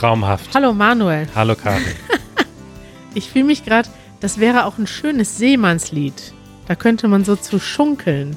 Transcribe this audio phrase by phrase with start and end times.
[0.00, 0.54] Traumhaft.
[0.54, 1.26] Hallo Manuel.
[1.34, 1.82] Hallo Karin.
[3.14, 3.88] ich fühle mich gerade,
[4.20, 6.34] das wäre auch ein schönes Seemannslied.
[6.68, 8.36] Da könnte man so zu schunkeln,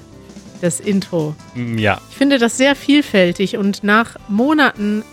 [0.62, 1.36] das Intro.
[1.56, 2.00] Mm, ja.
[2.12, 5.04] Ich finde das sehr vielfältig und nach Monaten,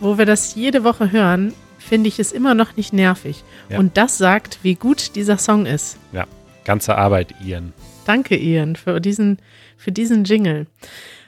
[0.00, 3.42] wo wir das jede Woche hören, finde ich es immer noch nicht nervig.
[3.68, 3.80] Ja.
[3.80, 5.98] Und das sagt, wie gut dieser Song ist.
[6.12, 6.26] Ja,
[6.64, 7.72] ganze Arbeit, Ian.
[8.04, 9.38] Danke, Ian, für diesen,
[9.76, 10.68] für diesen Jingle.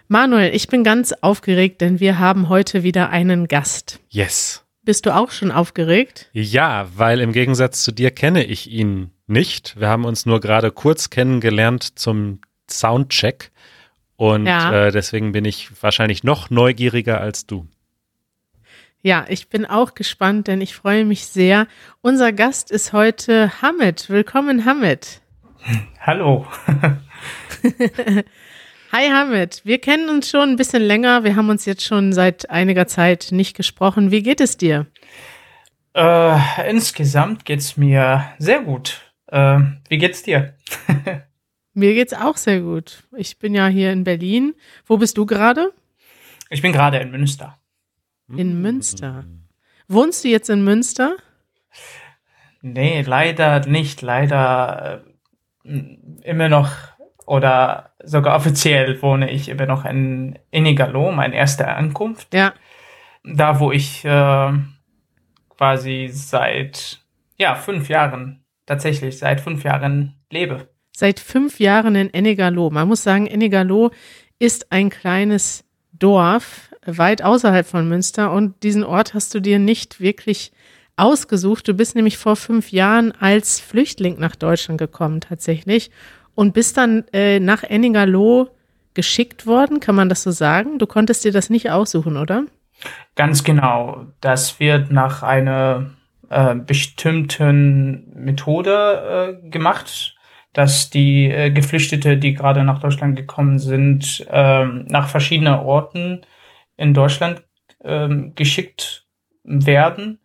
[0.09, 4.01] Manuel, ich bin ganz aufgeregt, denn wir haben heute wieder einen Gast.
[4.09, 4.65] Yes.
[4.85, 6.29] Bist du auch schon aufgeregt?
[6.33, 9.79] Ja, weil im Gegensatz zu dir kenne ich ihn nicht.
[9.81, 13.51] Wir haben uns nur gerade kurz kennengelernt zum Soundcheck.
[14.15, 14.87] Und Ja.
[14.87, 17.67] äh, deswegen bin ich wahrscheinlich noch neugieriger als du.
[19.03, 21.67] Ja, ich bin auch gespannt, denn ich freue mich sehr.
[22.01, 24.09] Unser Gast ist heute Hamid.
[24.09, 25.21] Willkommen, Hamid.
[26.01, 26.47] Hallo.
[28.93, 31.25] Hi Hamid, wir kennen uns schon ein bisschen länger.
[31.25, 34.13] Wir haben uns jetzt schon seit einiger Zeit nicht gesprochen.
[34.13, 34.87] Wie geht es dir?
[35.93, 39.13] Äh, insgesamt geht's mir sehr gut.
[39.27, 40.55] Äh, wie geht's dir?
[41.75, 43.03] Mir geht's auch sehr gut.
[43.15, 44.55] Ich bin ja hier in Berlin.
[44.87, 45.73] Wo bist du gerade?
[46.49, 47.59] Ich bin gerade in Münster.
[48.35, 49.27] In Münster.
[49.87, 51.17] Wohnst du jetzt in Münster?
[52.63, 54.01] Nee, leider nicht.
[54.01, 55.05] Leider
[55.65, 55.79] äh,
[56.23, 56.71] immer noch
[57.27, 62.33] oder sogar offiziell wohne ich immer noch in Inigalo, meine erste Ankunft.
[62.33, 62.55] Ja.
[63.25, 64.53] Da, wo ich äh,
[65.57, 67.01] quasi seit
[67.37, 70.69] ja fünf Jahren tatsächlich seit fünf Jahren lebe.
[70.93, 72.71] Seit fünf Jahren in Enegalo.
[72.71, 73.91] Man muss sagen, Enegalo
[74.39, 80.01] ist ein kleines Dorf weit außerhalb von Münster und diesen Ort hast du dir nicht
[80.01, 80.53] wirklich
[80.97, 81.69] ausgesucht.
[81.69, 85.91] Du bist nämlich vor fünf Jahren als Flüchtling nach Deutschland gekommen tatsächlich
[86.37, 88.51] und bist dann äh, nach Enegalo
[88.95, 90.79] geschickt worden, kann man das so sagen?
[90.79, 92.45] Du konntest dir das nicht aussuchen, oder?
[93.17, 94.07] Ganz genau.
[94.21, 95.91] Das wird nach einer
[96.31, 100.15] äh, bestimmten Methode äh, gemacht,
[100.53, 106.23] dass die äh, Geflüchtete, die gerade nach Deutschland gekommen sind, ähm, nach verschiedenen Orten
[106.77, 107.43] in Deutschland
[107.83, 109.07] ähm, geschickt
[109.43, 110.19] werden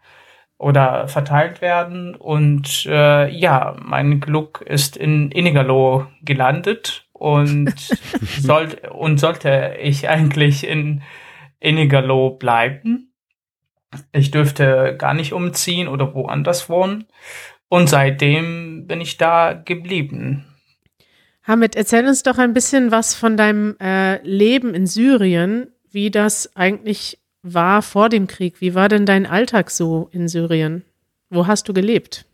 [0.62, 2.16] oder verteilt werden.
[2.16, 7.74] Und äh, ja, mein Glück ist in Inigalo gelandet und,
[8.40, 11.02] sollte und sollte ich eigentlich in
[11.60, 13.12] Inigalo bleiben.
[14.14, 17.06] Ich dürfte gar nicht umziehen oder woanders wohnen.
[17.68, 20.46] Und seitdem bin ich da geblieben.
[21.44, 26.56] Hamid, erzähl uns doch ein bisschen was von deinem äh, Leben in Syrien, wie das
[26.56, 28.62] eigentlich war vor dem Krieg.
[28.62, 30.84] Wie war denn dein Alltag so in Syrien?
[31.29, 32.25] Wo hast du gelebt?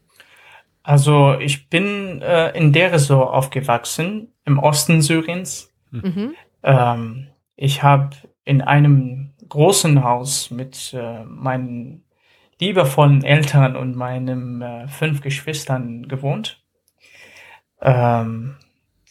[0.84, 5.74] Also ich bin äh, in Deresor aufgewachsen, im Osten Syriens.
[5.92, 6.34] Mhm.
[6.64, 12.04] Ähm, ich habe in einem großen Haus mit äh, meinen
[12.60, 16.64] liebevollen Eltern und meinen äh, fünf Geschwistern gewohnt.
[17.82, 18.56] Ähm,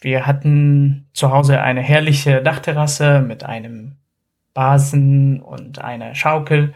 [0.01, 3.97] wir hatten zu Hause eine herrliche Dachterrasse mit einem
[4.57, 6.73] Basen und einer Schaukel.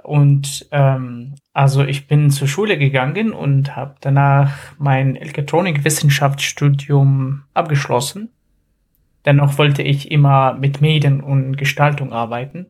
[0.00, 8.32] Und ähm, also ich bin zur Schule gegangen und habe danach mein Elektronikwissenschaftsstudium abgeschlossen.
[9.24, 12.66] Dennoch wollte ich immer mit Medien und Gestaltung arbeiten.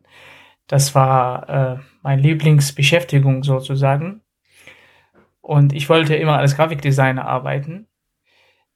[0.65, 4.21] Das war äh, meine Lieblingsbeschäftigung sozusagen.
[5.39, 7.85] Und ich wollte immer als Grafikdesigner arbeiten.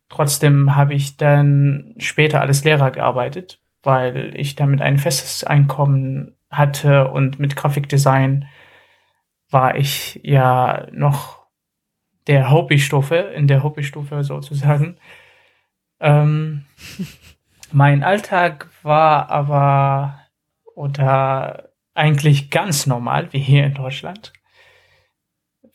[0.10, 7.10] Trotzdem habe ich dann später als Lehrer gearbeitet, weil ich damit ein festes Einkommen hatte
[7.10, 8.48] und mit Grafikdesign
[9.50, 11.44] war ich ja noch
[12.28, 14.98] der Hobbystufe, in der Hobbystufe sozusagen.
[16.00, 16.66] Ähm,
[17.72, 20.20] mein Alltag war aber
[20.76, 24.34] oder eigentlich ganz normal wie hier in Deutschland.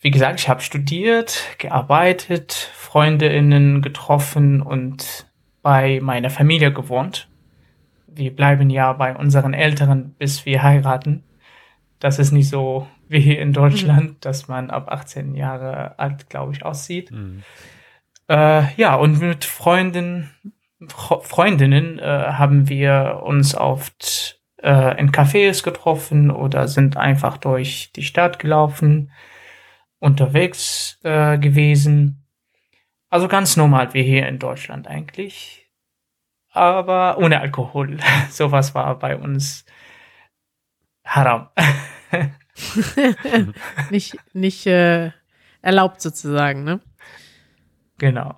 [0.01, 5.27] Wie gesagt, ich habe studiert, gearbeitet, Freundinnen getroffen und
[5.61, 7.28] bei meiner Familie gewohnt.
[8.19, 11.23] Wir bleiben ja bei unseren Eltern, bis wir heiraten.
[11.99, 16.53] Das ist nicht so wie hier in Deutschland, dass man ab 18 Jahre alt, glaube
[16.53, 17.11] ich, aussieht.
[17.11, 17.43] Mhm.
[18.29, 20.29] Äh, ja, und mit Freundinnen,
[20.83, 27.91] Fre- Freundinnen äh, haben wir uns oft äh, in Cafés getroffen oder sind einfach durch
[27.95, 29.11] die Stadt gelaufen,
[29.99, 32.25] unterwegs äh, gewesen.
[33.09, 35.58] Also ganz normal wie hier in Deutschland eigentlich.
[36.51, 37.97] Aber ohne Alkohol.
[38.29, 39.65] Sowas war bei uns
[41.05, 41.49] haram.
[43.89, 45.11] nicht nicht äh,
[45.61, 46.81] erlaubt sozusagen, ne?
[47.99, 48.35] genau.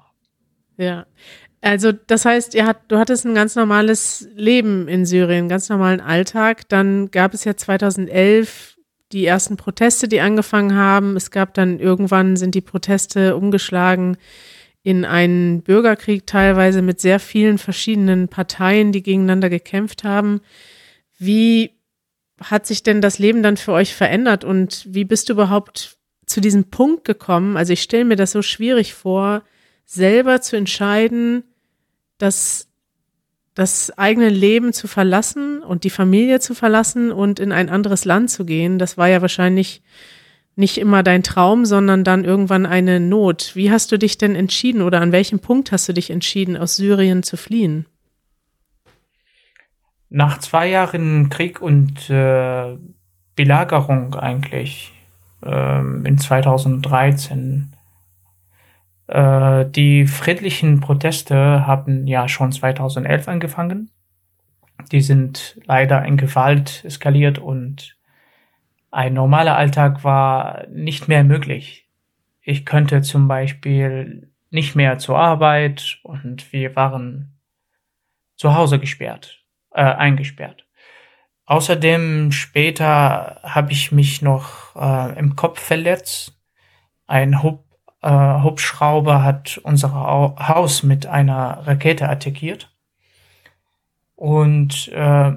[0.78, 1.06] Ja.
[1.62, 5.70] Also das heißt, ihr hat, du hattest ein ganz normales Leben in Syrien, einen ganz
[5.70, 6.68] normalen Alltag.
[6.70, 8.78] Dann gab es ja 2011
[9.12, 11.16] die ersten Proteste, die angefangen haben.
[11.16, 14.18] Es gab dann irgendwann sind die Proteste umgeschlagen
[14.84, 20.42] in einen Bürgerkrieg teilweise mit sehr vielen verschiedenen Parteien, die gegeneinander gekämpft haben.
[21.18, 21.72] Wie
[22.42, 26.42] hat sich denn das Leben dann für euch verändert und wie bist du überhaupt zu
[26.42, 27.58] diesem Punkt gekommen?
[27.58, 29.44] Also ich stelle mir das so schwierig vor,
[29.86, 31.44] selber zu entscheiden,
[32.18, 32.68] dass
[33.54, 38.32] das eigene Leben zu verlassen und die Familie zu verlassen und in ein anderes Land
[38.32, 38.80] zu gehen.
[38.80, 39.84] Das war ja wahrscheinlich
[40.56, 43.52] nicht immer dein Traum, sondern dann irgendwann eine Not.
[43.56, 46.76] Wie hast du dich denn entschieden oder an welchem Punkt hast du dich entschieden, aus
[46.76, 47.86] Syrien zu fliehen?
[50.10, 52.78] Nach zwei Jahren Krieg und äh,
[53.36, 54.92] Belagerung eigentlich
[55.44, 57.74] äh, in 2013
[59.12, 63.92] äh, die friedlichen Proteste haben ja schon 2011 angefangen.
[64.92, 67.98] Die sind leider in Gewalt eskaliert und
[68.92, 71.88] ein normaler Alltag war nicht mehr möglich.
[72.42, 77.40] Ich könnte zum Beispiel nicht mehr zur Arbeit und wir waren
[78.36, 79.40] zu Hause gesperrt,
[79.72, 80.66] äh, eingesperrt.
[81.46, 86.38] Außerdem später habe ich mich noch äh, im Kopf verletzt.
[87.08, 87.64] Ein Hub,
[88.02, 92.70] äh, Hubschrauber hat unser Haus mit einer Rakete attackiert.
[94.16, 95.32] Und äh,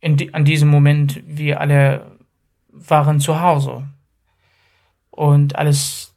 [0.00, 2.11] in die, an diesem Moment wir alle
[2.72, 3.84] waren zu Hause.
[5.10, 6.14] Und als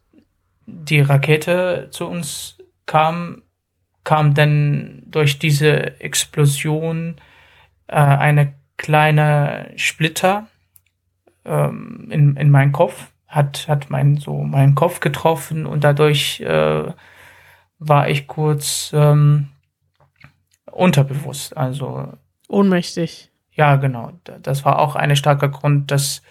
[0.66, 3.44] die Rakete zu uns kam,
[4.04, 7.16] kam dann durch diese Explosion
[7.88, 10.48] äh, eine kleine Splitter
[11.44, 16.92] ähm, in, in meinen Kopf, hat, hat mein, so meinen Kopf getroffen und dadurch äh,
[17.80, 19.50] war ich kurz ähm,
[20.72, 22.14] unterbewusst, also
[22.48, 23.32] ohnmächtig.
[23.52, 24.12] Ja, genau.
[24.42, 26.22] Das war auch ein starker Grund, dass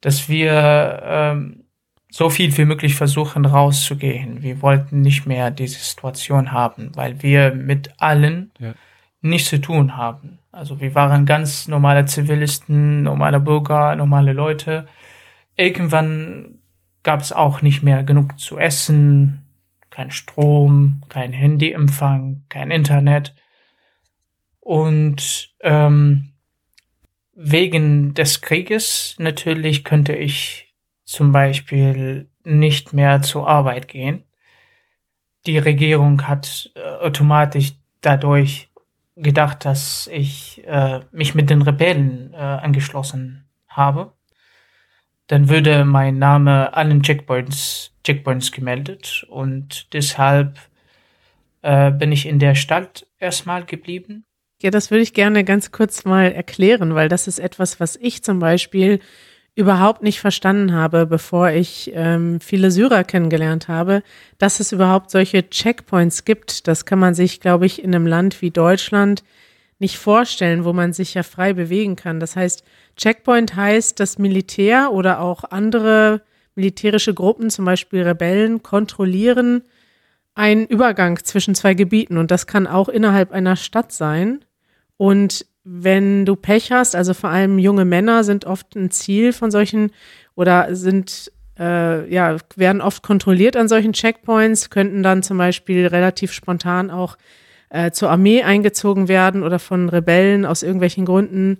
[0.00, 1.64] dass wir ähm,
[2.10, 4.42] so viel wie möglich versuchen rauszugehen.
[4.42, 8.74] Wir wollten nicht mehr diese Situation haben, weil wir mit allen ja.
[9.20, 10.38] nichts zu tun haben.
[10.52, 14.86] Also wir waren ganz normale Zivilisten, normale Bürger, normale Leute.
[15.56, 16.58] Irgendwann
[17.02, 19.42] gab es auch nicht mehr genug zu essen,
[19.90, 23.34] kein Strom, kein Handyempfang, kein Internet.
[24.60, 26.32] Und ähm,
[27.36, 30.74] wegen des Krieges natürlich könnte ich
[31.04, 34.24] zum Beispiel nicht mehr zur Arbeit gehen.
[35.44, 38.70] Die Regierung hat äh, automatisch dadurch
[39.16, 44.12] gedacht, dass ich äh, mich mit den Rebellen äh, angeschlossen habe.
[45.26, 50.58] Dann würde mein Name allen Checkpoints, Checkpoints gemeldet und deshalb
[51.62, 54.25] äh, bin ich in der Stadt erstmal geblieben
[54.62, 58.22] ja, das würde ich gerne ganz kurz mal erklären, weil das ist etwas, was ich
[58.22, 59.00] zum Beispiel
[59.54, 64.02] überhaupt nicht verstanden habe, bevor ich ähm, viele Syrer kennengelernt habe,
[64.38, 66.68] dass es überhaupt solche Checkpoints gibt.
[66.68, 69.24] Das kann man sich, glaube ich, in einem Land wie Deutschland
[69.78, 72.20] nicht vorstellen, wo man sich ja frei bewegen kann.
[72.20, 72.64] Das heißt,
[72.96, 76.22] Checkpoint heißt, das Militär oder auch andere
[76.54, 79.62] militärische Gruppen, zum Beispiel Rebellen, kontrollieren
[80.36, 84.44] einen Übergang zwischen zwei Gebieten und das kann auch innerhalb einer Stadt sein.
[84.98, 89.50] Und wenn du Pech hast, also vor allem junge Männer sind oft ein Ziel von
[89.50, 89.90] solchen
[90.34, 96.32] oder sind äh, ja werden oft kontrolliert an solchen Checkpoints, könnten dann zum Beispiel relativ
[96.32, 97.16] spontan auch
[97.70, 101.58] äh, zur Armee eingezogen werden oder von Rebellen aus irgendwelchen Gründen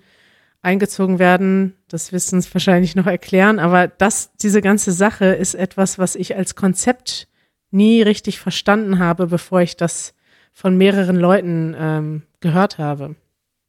[0.61, 1.75] eingezogen werden.
[1.88, 3.59] Das wirst du uns wahrscheinlich noch erklären.
[3.59, 7.28] Aber das, diese ganze Sache ist etwas, was ich als Konzept
[7.76, 10.14] nie richtig verstanden habe, bevor ich das
[10.52, 13.14] von mehreren Leuten ähm, gehört habe.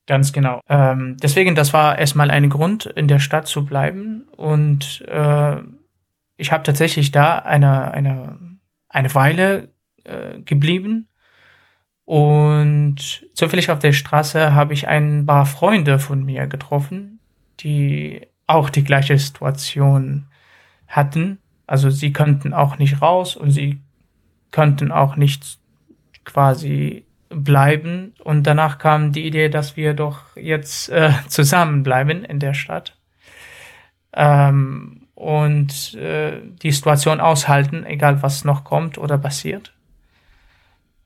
[0.07, 0.61] Ganz genau.
[0.69, 4.25] Ähm, deswegen, das war erstmal ein Grund, in der Stadt zu bleiben.
[4.37, 5.57] Und äh,
[6.37, 8.39] ich habe tatsächlich da eine, eine,
[8.87, 9.69] eine Weile
[10.05, 11.09] äh, geblieben.
[12.05, 17.19] Und zufällig auf der Straße habe ich ein paar Freunde von mir getroffen,
[17.59, 20.27] die auch die gleiche Situation
[20.87, 21.39] hatten.
[21.65, 23.81] Also sie konnten auch nicht raus und sie
[24.57, 25.59] konnten auch nicht
[26.25, 28.15] quasi bleiben.
[28.23, 32.97] Und danach kam die Idee, dass wir doch jetzt äh, zusammenbleiben in der Stadt
[34.13, 39.73] ähm, und äh, die Situation aushalten, egal was noch kommt oder passiert.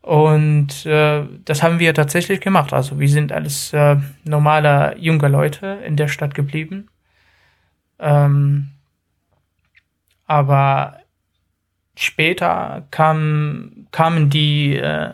[0.01, 2.71] Und äh, das haben wir tatsächlich gemacht.
[2.71, 6.87] Also wir sind als äh, normale junge Leute in der Stadt geblieben.
[7.99, 8.69] Ähm,
[10.25, 11.00] aber
[11.95, 15.13] später kam, kamen die äh,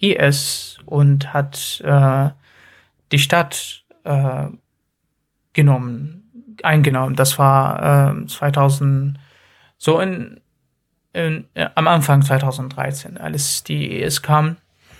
[0.00, 2.30] IS und hat äh,
[3.12, 4.46] die Stadt äh,
[5.52, 6.20] genommen.
[6.62, 7.16] eingenommen.
[7.16, 9.18] Das war äh, 2000,
[9.78, 10.40] so in,
[11.12, 14.56] in äh, am Anfang 2013, als die ES kam.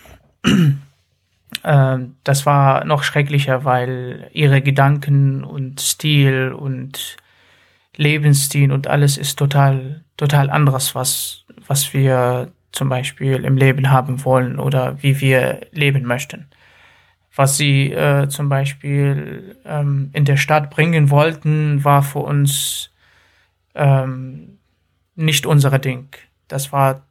[1.63, 7.17] äh, das war noch schrecklicher, weil ihre Gedanken und Stil und
[7.97, 14.25] Lebensstil und alles ist total, total anderes, was, was wir zum Beispiel im Leben haben
[14.25, 16.47] wollen oder wie wir leben möchten
[17.35, 22.91] was sie äh, zum Beispiel ähm, in der Stadt bringen wollten, war für uns
[23.75, 24.57] ähm,
[25.15, 26.15] nicht unser Ding.
[26.47, 27.05] Das war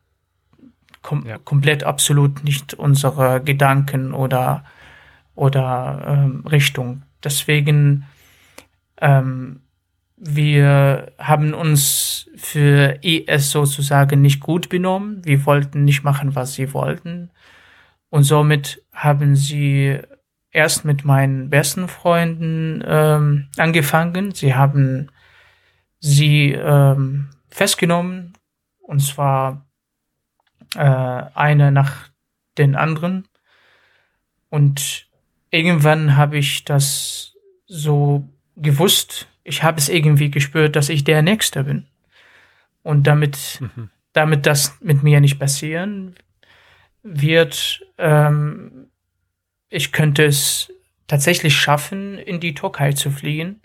[1.02, 1.36] kom ja.
[1.36, 4.64] komplett absolut nicht unsere Gedanken oder
[5.34, 7.02] oder ähm, Richtung.
[7.22, 8.06] Deswegen
[9.00, 9.60] ähm,
[10.26, 15.22] wir haben uns für ES sozusagen nicht gut benommen.
[15.24, 17.30] Wir wollten nicht machen, was sie wollten.
[18.08, 19.98] Und somit haben sie
[20.50, 24.32] erst mit meinen besten Freunden ähm, angefangen.
[24.32, 25.10] Sie haben
[26.00, 28.32] sie ähm, festgenommen
[28.80, 29.66] und zwar
[30.74, 32.08] äh, eine nach
[32.56, 33.28] den anderen.
[34.48, 35.06] Und
[35.50, 37.34] irgendwann habe ich das
[37.66, 38.26] so
[38.56, 39.28] gewusst.
[39.44, 41.86] Ich habe es irgendwie gespürt, dass ich der Nächste bin.
[42.82, 43.90] Und damit, mhm.
[44.12, 46.16] damit das mit mir nicht passieren
[47.02, 48.88] wird, ähm,
[49.68, 50.72] ich könnte es
[51.06, 53.60] tatsächlich schaffen, in die Türkei zu fliegen.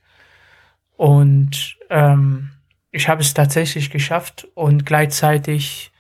[0.98, 2.52] Und ähm,
[2.92, 5.92] ich habe es tatsächlich geschafft und gleichzeitig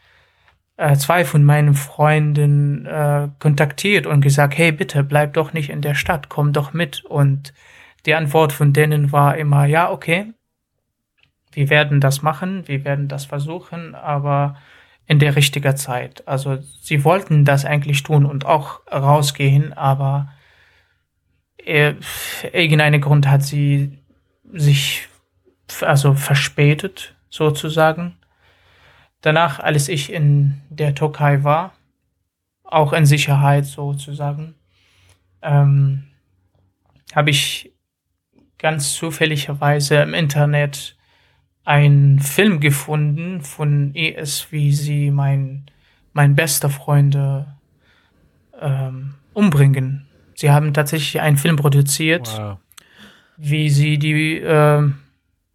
[0.77, 5.81] äh, zwei von meinen Freunden äh, kontaktiert und gesagt, hey, bitte bleib doch nicht in
[5.81, 7.05] der Stadt, komm doch mit.
[7.05, 7.53] Und
[8.05, 10.33] die Antwort von denen war immer, ja, okay,
[11.51, 14.55] wir werden das machen, wir werden das versuchen, aber
[15.07, 16.27] in der richtigen Zeit.
[16.27, 20.31] Also sie wollten das eigentlich tun und auch rausgehen, aber
[21.57, 21.95] äh,
[22.53, 23.97] irgendeinen Grund hat sie
[24.53, 25.07] sich
[25.81, 28.17] also verspätet sozusagen.
[29.21, 31.73] Danach, als ich in der Türkei war,
[32.63, 34.55] auch in Sicherheit sozusagen,
[35.41, 36.05] ähm,
[37.15, 37.71] habe ich
[38.59, 40.95] ganz zufälligerweise im Internet
[41.63, 45.65] einen Film gefunden von ES, wie sie mein,
[46.13, 47.47] mein bester Freunde
[48.59, 50.07] ähm, umbringen.
[50.35, 52.57] Sie haben tatsächlich einen Film produziert, wow.
[53.37, 54.89] wie sie die, äh,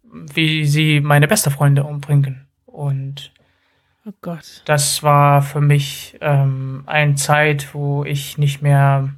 [0.03, 2.47] wie sie meine beste Freunde umbringen.
[2.65, 3.31] Und
[4.05, 4.63] oh Gott.
[4.65, 9.13] das war für mich ähm, eine Zeit, wo ich nicht mehr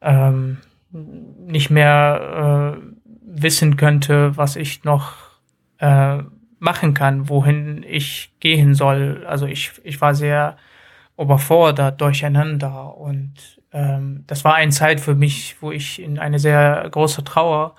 [0.00, 0.58] ähm,
[0.90, 2.82] nicht mehr äh,
[3.22, 5.12] wissen könnte, was ich noch
[5.78, 6.18] äh,
[6.58, 9.24] machen kann, wohin ich gehen soll.
[9.26, 10.56] Also ich, ich war sehr
[11.18, 13.32] überfordert, durcheinander und
[13.72, 17.74] ähm, das war eine Zeit für mich, wo ich in eine sehr große Trauer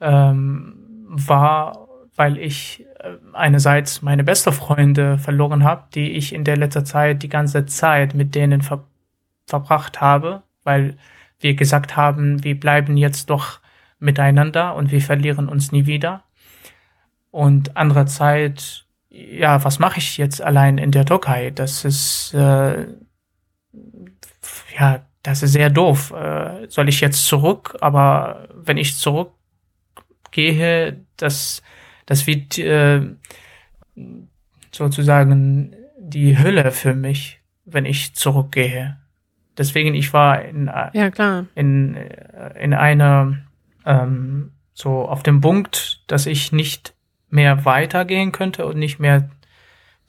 [0.00, 0.74] ähm,
[1.08, 6.86] war, weil ich äh, einerseits meine beste Freunde verloren habe, die ich in der letzten
[6.86, 8.84] Zeit die ganze Zeit mit denen ver
[9.46, 10.98] verbracht habe, weil
[11.40, 13.60] wir gesagt haben, wir bleiben jetzt doch
[13.98, 16.24] miteinander und wir verlieren uns nie wieder.
[17.30, 21.50] Und andererseits, ja, was mache ich jetzt allein in der Türkei?
[21.50, 22.86] Das ist, äh,
[24.78, 26.12] ja, das ist sehr doof.
[26.12, 27.76] Äh, soll ich jetzt zurück?
[27.80, 31.62] Aber wenn ich zurückgehe, das,
[32.06, 33.02] das wird äh,
[34.72, 38.96] sozusagen die Hülle für mich, wenn ich zurückgehe.
[39.58, 41.46] Deswegen, ich war in, ja, klar.
[41.54, 41.96] in,
[42.58, 43.38] in einer,
[43.84, 46.94] ähm, so auf dem Punkt, dass ich nicht
[47.30, 49.28] mehr weitergehen könnte und nicht mehr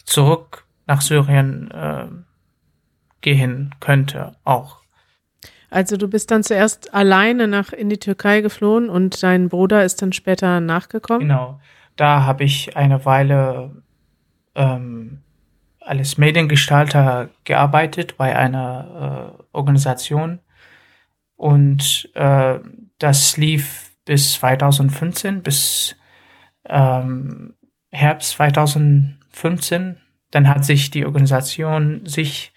[0.04, 2.06] zurück nach Syrien äh,
[3.22, 4.78] gehen könnte auch.
[5.72, 10.02] Also du bist dann zuerst alleine nach in die Türkei geflohen und dein Bruder ist
[10.02, 11.28] dann später nachgekommen?
[11.28, 11.60] Genau.
[11.96, 13.72] Da habe ich eine Weile
[14.56, 15.20] ähm,
[15.90, 20.40] als Mediengestalter gearbeitet bei einer äh, Organisation
[21.36, 22.60] und äh,
[23.00, 25.96] das lief bis 2015, bis
[26.66, 27.56] ähm,
[27.92, 29.98] Herbst 2015.
[30.30, 32.54] Dann hat sich die Organisation sich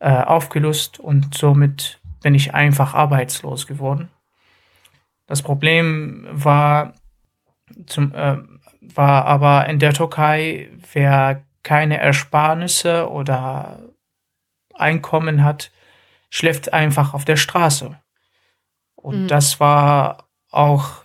[0.00, 4.08] äh, aufgelöst und somit bin ich einfach arbeitslos geworden.
[5.26, 6.94] Das Problem war,
[7.86, 8.38] zum, äh,
[8.80, 13.90] war aber in der Türkei, wer keine Ersparnisse oder
[14.74, 15.72] Einkommen hat,
[16.30, 17.98] schläft einfach auf der Straße.
[18.96, 19.28] Und mhm.
[19.28, 21.04] das war auch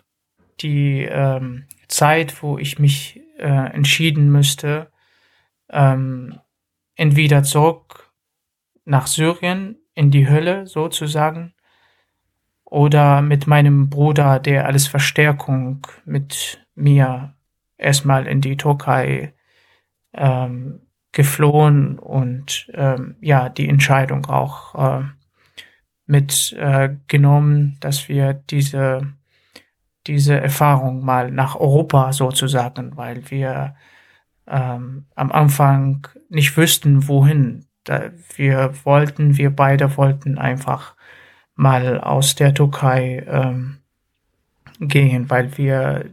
[0.62, 3.44] die ähm, Zeit, wo ich mich äh,
[3.74, 4.92] entschieden müsste,
[5.70, 6.40] ähm,
[6.96, 8.12] entweder zurück
[8.86, 11.54] nach Syrien in die Hölle sozusagen
[12.66, 17.36] Oder mit meinem Bruder, der als Verstärkung mit mir
[17.78, 19.34] erstmal in die Türkei
[20.16, 20.82] ähm,
[21.12, 25.04] geflohen und ähm, ja, die Entscheidung auch äh,
[26.06, 29.14] mitgenommen, äh, dass wir diese,
[30.08, 33.76] diese Erfahrung mal nach Europa sozusagen, weil wir
[34.48, 37.66] ähm, am Anfang nicht wüssten, wohin.
[37.84, 40.96] Da wir wollten, wir beide wollten einfach
[41.56, 43.78] mal aus der Türkei ähm,
[44.80, 46.10] gehen, weil wir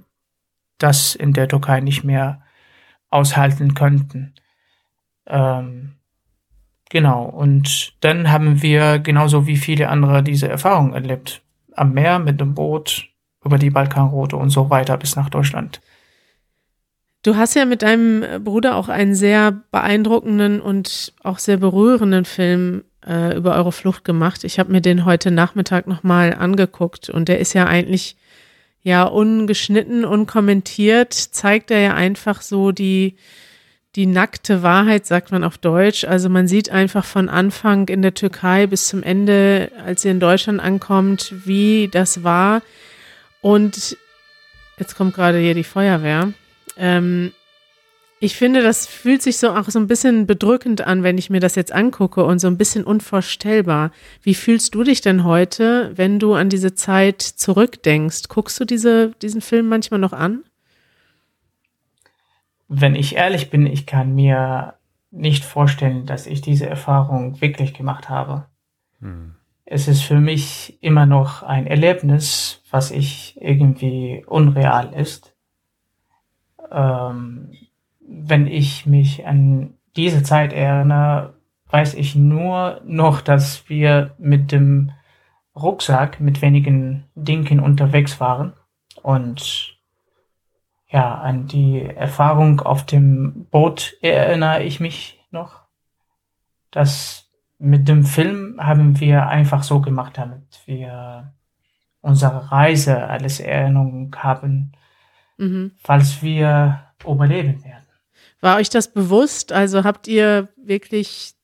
[0.79, 2.42] das in der Türkei nicht mehr
[3.13, 4.35] aushalten könnten.
[5.27, 5.95] Ähm,
[6.91, 11.43] genau, und dann haben wir genauso wie viele andere diese Erfahrung erlebt.
[11.75, 13.09] Am Meer mit dem Boot,
[13.45, 15.81] über die Balkanroute und so weiter bis nach Deutschland.
[17.23, 22.83] Du hast ja mit deinem Bruder auch einen sehr beeindruckenden und auch sehr berührenden Film
[23.07, 24.43] äh, über eure Flucht gemacht.
[24.43, 28.17] Ich habe mir den heute Nachmittag nochmal angeguckt und der ist ja eigentlich
[28.83, 33.17] ja ungeschnitten, unkommentiert, zeigt er ja einfach so die,
[33.95, 36.05] die nackte Wahrheit, sagt man auf Deutsch.
[36.05, 40.21] Also man sieht einfach von Anfang in der Türkei bis zum Ende, als ihr in
[40.21, 42.63] Deutschland ankommt, wie das war.
[43.41, 43.97] Und
[44.79, 46.33] jetzt kommt gerade hier die Feuerwehr.
[46.77, 47.33] Ähm,
[48.25, 51.41] ich finde, das fühlt sich so auch so ein bisschen bedrückend an, wenn ich mir
[51.41, 53.91] das jetzt angucke und so ein bisschen unvorstellbar.
[54.23, 58.29] Wie fühlst du dich denn heute, wenn du an diese Zeit zurückdenkst?
[58.29, 60.45] Guckst du diese, diesen Film manchmal noch an?
[62.69, 64.75] Wenn ich ehrlich bin, ich kann mir
[65.11, 68.47] nicht vorstellen, dass ich diese Erfahrung wirklich gemacht habe.
[69.01, 69.35] Hm.
[69.65, 75.35] Es ist für mich immer noch ein Erlebnis, was ich irgendwie unreal ist.
[76.71, 77.51] Ähm,
[78.13, 81.35] wenn ich mich an diese Zeit erinnere,
[81.71, 84.93] weiß ich nur noch, dass wir mit dem
[85.57, 88.53] Rucksack mit wenigen Dingen unterwegs waren
[89.03, 89.77] und
[90.89, 95.61] ja, an die Erfahrung auf dem Boot erinnere ich mich noch.
[96.71, 101.33] Das mit dem Film haben wir einfach so gemacht, damit wir
[102.03, 104.73] unsere Reise als Erinnerung haben,
[105.39, 105.73] mhm.
[105.79, 107.82] falls wir überleben werden.
[108.43, 109.53] War euch das bewusst?
[109.53, 111.35] Also habt ihr wirklich,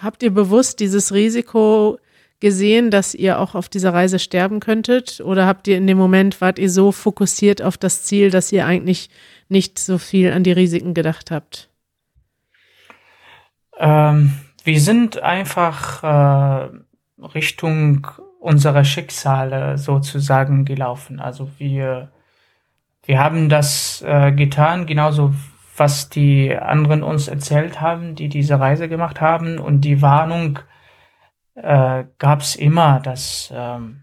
[0.00, 1.98] habt ihr bewusst dieses Risiko
[2.40, 5.20] gesehen, dass ihr auch auf dieser Reise sterben könntet?
[5.20, 8.64] Oder habt ihr in dem Moment, wart ihr so fokussiert auf das Ziel, dass ihr
[8.64, 9.10] eigentlich
[9.50, 11.68] nicht so viel an die Risiken gedacht habt?
[13.78, 14.32] Ähm,
[14.64, 16.68] wir sind einfach äh,
[17.34, 18.06] Richtung
[18.40, 21.20] unserer Schicksale sozusagen gelaufen.
[21.20, 22.10] Also wir,
[23.04, 25.34] wir haben das äh, getan, genauso
[25.76, 29.58] was die anderen uns erzählt haben, die diese Reise gemacht haben.
[29.58, 30.58] Und die Warnung
[31.54, 34.02] äh, gab es immer, dass, ähm,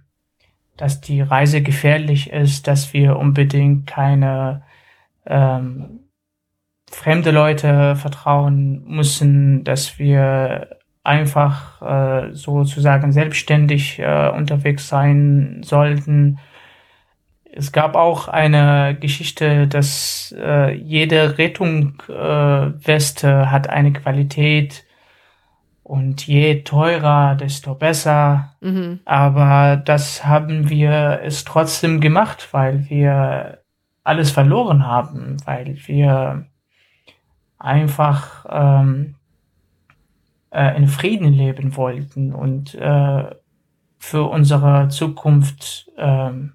[0.77, 4.63] dass die Reise gefährlich ist, dass wir unbedingt keine
[5.25, 6.01] ähm,
[6.89, 16.39] fremde Leute vertrauen müssen, dass wir einfach äh, sozusagen selbstständig äh, unterwegs sein sollten
[17.55, 24.85] es gab auch eine Geschichte, dass äh, jede Rettungsweste äh, hat eine Qualität
[25.83, 28.55] und je teurer, desto besser.
[28.61, 29.01] Mhm.
[29.05, 33.59] Aber das haben wir es trotzdem gemacht, weil wir
[34.03, 36.47] alles verloren haben, weil wir
[37.59, 39.13] einfach ähm,
[40.49, 43.25] äh, in Frieden leben wollten und äh,
[43.99, 46.53] für unsere Zukunft ähm,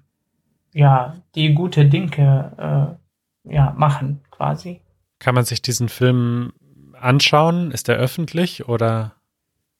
[0.73, 2.97] ja, die gute Dinge
[3.45, 4.81] äh, ja, machen, quasi.
[5.19, 6.53] Kann man sich diesen Film
[6.93, 7.71] anschauen?
[7.71, 9.13] Ist er öffentlich oder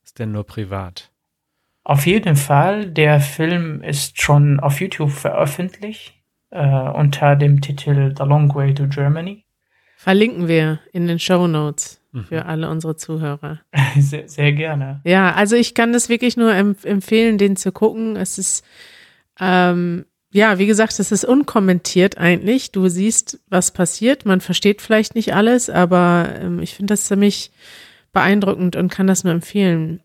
[0.04, 1.12] ist der nur privat?
[1.84, 2.88] Auf jeden Fall.
[2.88, 6.14] Der Film ist schon auf YouTube veröffentlicht
[6.52, 9.46] äh, unter dem Titel The Long Way to Germany.
[9.96, 12.26] Verlinken wir in den Show Notes mhm.
[12.26, 13.60] für alle unsere Zuhörer.
[13.98, 15.02] sehr, sehr, gerne.
[15.04, 18.16] Ja, also ich kann das wirklich nur empf empfehlen, den zu gucken.
[18.16, 18.66] Es ist
[19.40, 22.72] ähm, ja, wie gesagt, es ist unkommentiert eigentlich.
[22.72, 24.26] Du siehst, was passiert.
[24.26, 27.52] Man versteht vielleicht nicht alles, aber ähm, ich finde das ziemlich
[28.14, 30.02] beeindruckend und kann das nur empfehlen.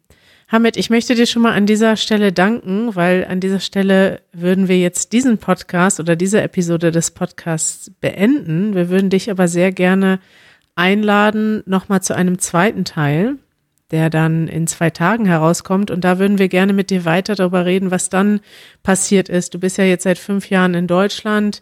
[0.48, 4.68] Hamid, ich möchte dir schon mal an dieser Stelle danken, weil an dieser Stelle würden
[4.68, 8.74] wir jetzt diesen Podcast oder diese Episode des Podcasts beenden.
[8.74, 10.20] Wir würden dich aber sehr gerne
[10.74, 13.36] einladen, nochmal zu einem zweiten Teil
[13.90, 15.90] der dann in zwei Tagen herauskommt.
[15.90, 18.40] Und da würden wir gerne mit dir weiter darüber reden, was dann
[18.82, 19.54] passiert ist.
[19.54, 21.60] Du bist ja jetzt seit fünf Jahren in Deutschland.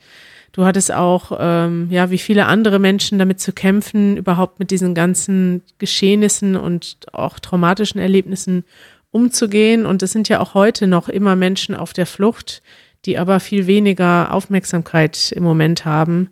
[0.52, 4.94] Du hattest auch, ähm, ja, wie viele andere Menschen damit zu kämpfen, überhaupt mit diesen
[4.94, 8.64] ganzen Geschehnissen und auch traumatischen Erlebnissen
[9.10, 9.86] umzugehen.
[9.86, 12.62] Und es sind ja auch heute noch immer Menschen auf der Flucht,
[13.06, 16.30] die aber viel weniger Aufmerksamkeit im Moment haben,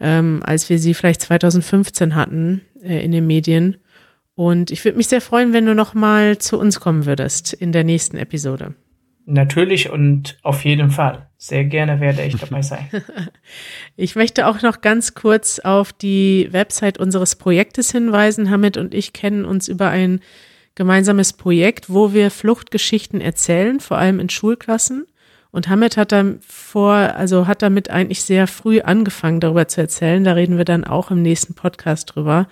[0.00, 3.78] ähm, als wir sie vielleicht 2015 hatten äh, in den Medien.
[4.36, 7.72] Und ich würde mich sehr freuen, wenn du noch mal zu uns kommen würdest in
[7.72, 8.74] der nächsten Episode.
[9.24, 11.26] Natürlich und auf jeden Fall.
[11.36, 12.88] Sehr gerne werde ich dabei sein.
[13.96, 18.50] ich möchte auch noch ganz kurz auf die Website unseres Projektes hinweisen.
[18.50, 20.20] Hamid und ich kennen uns über ein
[20.76, 25.06] gemeinsames Projekt, wo wir Fluchtgeschichten erzählen, vor allem in Schulklassen.
[25.50, 30.22] Und Hamid hat dann vor, also hat damit eigentlich sehr früh angefangen, darüber zu erzählen.
[30.22, 32.46] Da reden wir dann auch im nächsten Podcast drüber.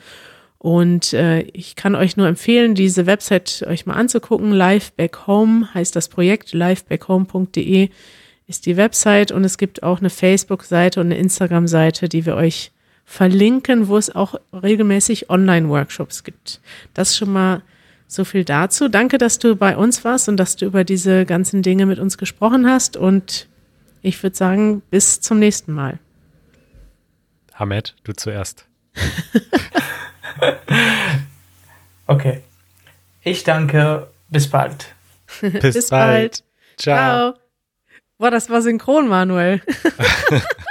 [0.64, 4.50] Und äh, ich kann euch nur empfehlen, diese Website euch mal anzugucken.
[4.50, 6.54] Live Back Home heißt das Projekt.
[6.54, 7.90] livebackHome.de
[8.46, 12.72] ist die Website und es gibt auch eine Facebook-Seite und eine Instagram-Seite, die wir euch
[13.04, 16.62] verlinken, wo es auch regelmäßig Online-Workshops gibt.
[16.94, 17.60] Das schon mal
[18.06, 18.88] so viel dazu.
[18.88, 22.16] Danke, dass du bei uns warst und dass du über diese ganzen Dinge mit uns
[22.16, 22.96] gesprochen hast.
[22.96, 23.50] Und
[24.00, 25.98] ich würde sagen, bis zum nächsten Mal.
[27.52, 28.66] Ahmed, du zuerst.
[32.06, 32.42] okay.
[33.22, 34.08] Ich danke.
[34.28, 34.94] Bis bald.
[35.40, 36.10] Bis, Bis bald.
[36.10, 36.44] bald.
[36.76, 37.32] Ciao.
[37.32, 37.44] Ciao.
[38.18, 39.60] Boah, das war synchron, Manuel.